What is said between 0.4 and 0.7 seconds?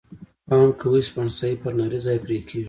پام